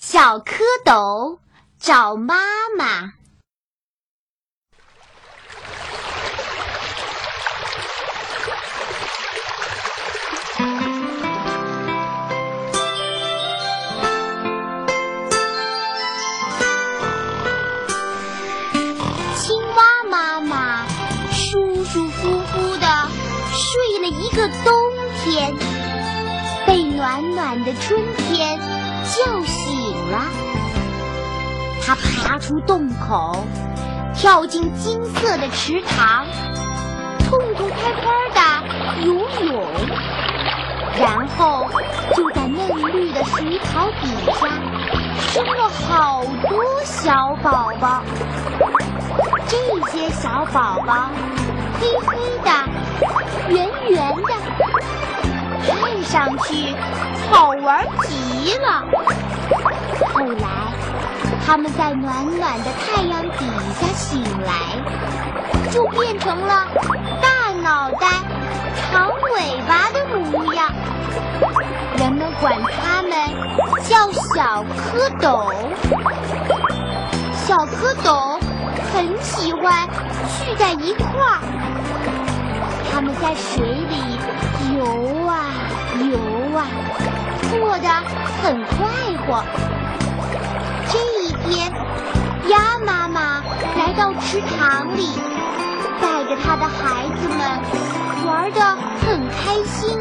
[0.00, 1.40] 小蝌蚪
[1.80, 2.36] 找妈
[2.76, 3.12] 妈。
[19.36, 20.86] 青蛙妈妈
[21.32, 23.08] 舒舒服服的
[23.50, 24.72] 睡了一个冬
[25.24, 25.52] 天，
[26.66, 28.60] 被暖暖的春天
[29.04, 30.18] 叫醒了。
[31.80, 33.44] 它爬出洞口，
[34.14, 36.26] 跳进金色的池塘，
[37.18, 38.04] 痛痛快快
[38.34, 38.40] 的
[39.04, 39.14] 游
[39.46, 39.66] 泳，
[40.98, 41.66] 然后
[42.14, 44.48] 就在嫩绿的水草底下
[45.32, 48.02] 生了好多小宝宝。
[49.46, 49.56] 这
[49.90, 51.10] 些小宝宝
[51.80, 52.50] 黑黑的、
[53.48, 54.32] 圆圆的，
[55.68, 56.74] 看上去
[57.30, 58.82] 好玩极了。
[60.14, 60.48] 后来，
[61.46, 63.44] 他们在暖暖的太阳底
[63.78, 64.50] 下醒来，
[65.70, 66.66] 就变成了
[67.20, 68.06] 大脑袋、
[68.90, 70.72] 长尾巴的模样。
[71.98, 73.12] 人们管它们
[73.84, 75.54] 叫小蝌蚪。
[77.46, 78.38] 小蝌蚪。
[78.90, 79.86] 很喜欢
[80.40, 81.38] 聚在一块儿，
[83.20, 83.96] 在水里
[84.78, 85.50] 游啊
[85.98, 86.66] 游啊，
[87.50, 87.88] 过得
[88.40, 88.76] 很快
[89.26, 89.44] 活。
[90.88, 91.72] 这一天，
[92.48, 93.42] 鸭妈妈
[93.76, 95.08] 来到池塘里，
[96.00, 97.38] 带着它的孩子们
[98.24, 98.60] 玩的
[99.04, 99.98] 很开心。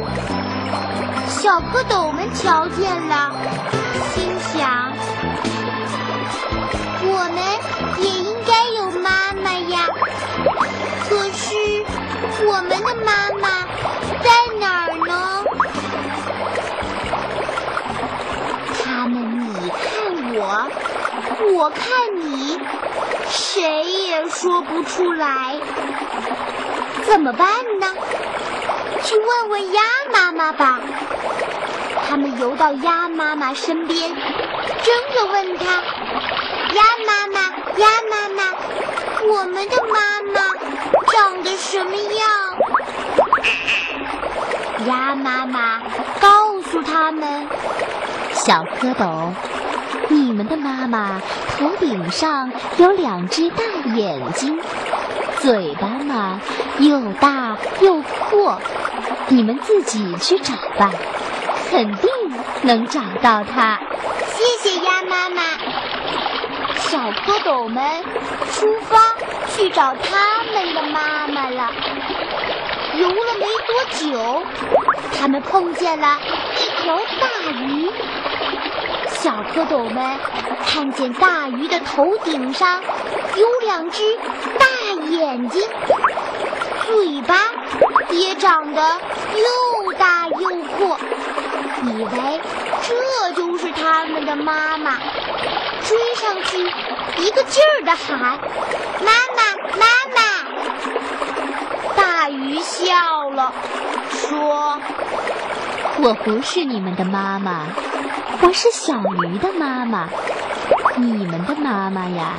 [1.28, 3.07] 小蝌蚪们瞧见了，
[21.58, 21.82] 我看
[22.16, 22.60] 你，
[23.32, 25.56] 谁也说不出来。
[27.04, 27.48] 怎么办
[27.80, 27.88] 呢？
[29.04, 29.82] 去问问鸭
[30.14, 30.80] 妈妈吧。
[32.08, 35.66] 他们游到鸭妈妈身边，争着问她
[36.78, 37.40] ：“鸭妈妈，
[37.78, 38.44] 鸭妈妈，
[39.28, 40.54] 我们的妈妈。”
[41.12, 42.30] 长得什么样？
[44.86, 45.82] 鸭妈妈
[46.22, 47.48] 告诉他们
[48.46, 49.32] ：“小蝌蚪，
[50.10, 51.20] 你们的妈妈
[51.58, 53.64] 头顶上有两只大
[53.96, 54.60] 眼睛，
[55.40, 56.40] 嘴巴嘛
[56.78, 58.62] 又大又阔，
[59.30, 60.92] 你们自己去找吧，
[61.72, 62.10] 肯定
[62.62, 63.80] 能找到它。”
[64.38, 65.42] 谢谢鸭妈妈。
[66.78, 68.04] 小蝌蚪们
[68.54, 69.16] 出发
[69.56, 71.72] 去找他们的妈妈了。
[72.98, 74.44] 游了没多久，
[75.20, 76.20] 他们碰见了
[76.56, 77.90] 一条大鱼。
[79.20, 80.20] 小蝌蚪们
[80.66, 82.82] 看见大鱼的头顶上
[83.36, 84.18] 有两只
[84.60, 84.66] 大
[85.10, 85.62] 眼睛，
[86.86, 87.36] 嘴巴
[88.12, 88.82] 也长得
[89.34, 90.98] 又大又阔，
[91.84, 92.42] 以为
[92.84, 94.98] 这就是他们的妈妈。
[95.84, 96.60] 追上去，
[97.22, 98.38] 一个劲儿的喊
[99.04, 99.42] ：“妈妈，
[99.78, 99.86] 妈
[100.16, 100.20] 妈！”
[101.96, 103.52] 大鱼笑了，
[104.12, 104.80] 说
[106.04, 107.68] ：“我不是你们的妈妈，
[108.42, 108.94] 我是小
[109.24, 110.10] 鱼的妈妈。
[110.96, 112.34] 你们的妈妈呀，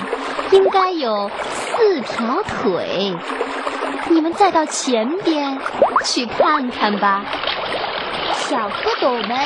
[0.50, 3.16] 应该有四条腿。
[4.08, 5.58] 你们再到前边
[6.04, 7.24] 去看看吧。”
[8.48, 9.38] 小蝌蚪们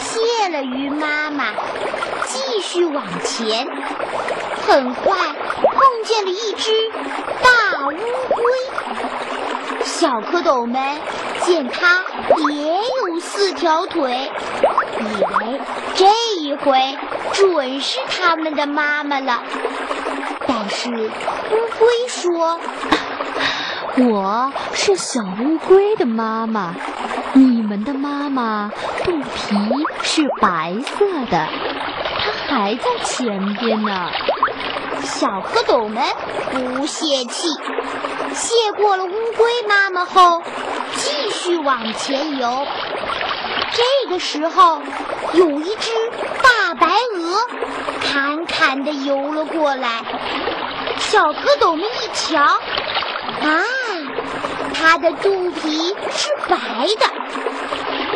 [0.00, 1.46] 谢了鱼妈妈。
[2.26, 3.66] 继续往前，
[4.66, 6.70] 很快碰见了一只
[7.42, 8.44] 大乌龟。
[9.84, 11.00] 小蝌蚪们
[11.44, 12.04] 见它
[12.50, 14.30] 也有四条腿，
[15.00, 15.60] 以为
[15.94, 16.06] 这
[16.40, 16.98] 一回
[17.32, 19.42] 准是他们的妈妈了。
[20.46, 22.58] 但是乌龟说
[24.10, 26.74] ：“我是小乌龟的妈妈，
[27.34, 28.70] 你们的妈妈
[29.04, 29.56] 肚皮
[30.02, 31.48] 是白色的。”
[32.48, 34.10] 它还在前边呢。
[35.04, 36.02] 小蝌蚪们
[36.50, 37.48] 不泄气，
[38.34, 40.42] 谢过了乌龟妈妈后，
[40.96, 42.66] 继续往前游。
[43.72, 44.80] 这个时候，
[45.34, 45.90] 有一只
[46.42, 47.46] 大白鹅
[48.00, 50.02] 侃侃地游了过来。
[50.98, 53.62] 小蝌蚪们一瞧，啊，
[54.74, 56.56] 它的肚皮是白
[56.98, 57.06] 的，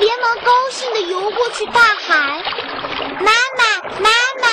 [0.01, 2.43] 连忙高兴地游过去，大喊。
[3.21, 3.65] 妈妈，
[4.01, 4.11] 妈
[4.43, 4.47] 妈！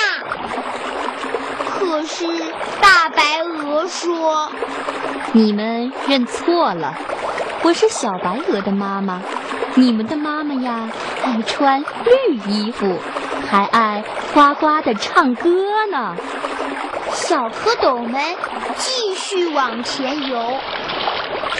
[1.66, 2.24] 可是
[2.80, 4.50] 大白鹅说
[5.32, 6.94] ：“你们认错了，
[7.62, 9.20] 我是小白鹅的妈妈。
[9.74, 10.90] 你们的妈妈呀，
[11.24, 12.98] 爱穿绿衣服，
[13.48, 14.02] 还爱
[14.34, 15.50] 呱呱的唱歌
[15.90, 16.16] 呢。
[17.12, 18.22] 小蝌蚪们
[18.76, 20.58] 继续往前游，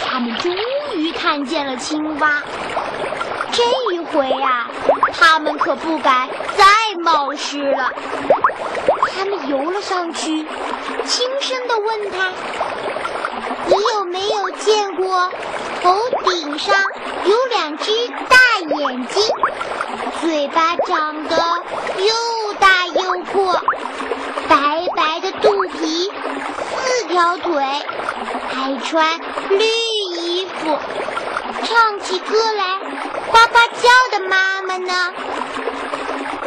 [0.05, 0.53] 他们终
[0.95, 2.41] 于看见了青蛙。
[3.51, 3.63] 这
[3.93, 4.69] 一回啊，
[5.13, 6.65] 他们可不敢再
[7.03, 7.91] 冒失了。
[9.13, 10.45] 他们游了上去，
[11.05, 12.29] 轻声地问他
[13.67, 15.29] ：“你有没有见过
[15.81, 16.75] 头顶上
[19.11, 19.23] 睛，
[20.21, 21.35] 嘴巴长得
[21.97, 23.61] 又大又阔，
[24.47, 26.11] 白白的肚皮，
[26.75, 27.63] 四条腿，
[28.49, 29.19] 还穿
[29.49, 29.65] 绿
[30.17, 30.79] 衣服，
[31.63, 32.79] 唱起歌来
[33.27, 35.13] 呱呱叫的妈妈呢？”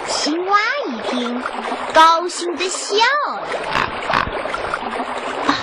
[0.09, 1.43] 青蛙一听，
[1.93, 2.97] 高兴地笑
[3.27, 3.43] 了。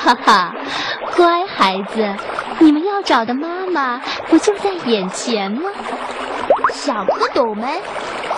[0.03, 0.55] 哈哈，
[1.15, 2.15] 乖孩子，
[2.59, 5.69] 你们要找的妈妈不就在眼前吗？
[6.83, 7.79] 小蝌蚪们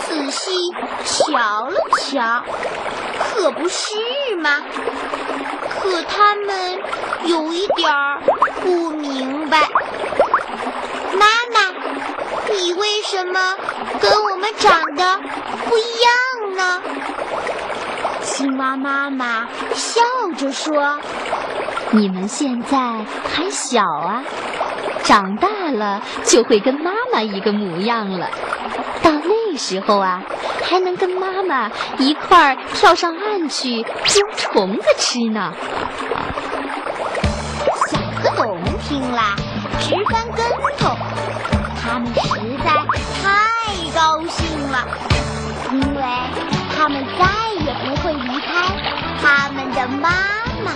[0.06, 0.52] 仔细
[1.06, 2.44] 瞧了瞧，
[3.18, 3.96] 可不是
[4.36, 4.62] 吗？
[5.80, 6.78] 可他们
[7.24, 8.22] 有一点儿
[8.62, 9.60] 不明白，
[11.14, 11.72] 妈妈，
[12.52, 13.56] 你为什么
[14.02, 15.22] 跟我们长得
[15.70, 16.82] 不一样呢？
[18.24, 20.02] 青蛙妈妈笑
[20.38, 21.00] 着说
[21.92, 24.22] ：“你们现在还小啊，
[25.04, 28.28] 长大了就会跟妈妈一个模样了。
[29.04, 30.24] 到那时候啊，
[30.64, 31.70] 还能跟妈妈
[32.00, 35.54] 一块儿跳上岸去捉虫子吃呢。”
[37.88, 39.36] 小蝌蚪们听了
[39.80, 40.44] 直翻跟
[40.80, 40.98] 头，
[41.80, 42.72] 他们实在
[43.22, 43.22] 太
[43.94, 44.88] 高兴了，
[45.72, 46.02] 因为
[46.76, 47.24] 他们再
[47.64, 48.52] 也不会离开
[49.22, 50.10] 他们的妈
[50.66, 50.72] 妈。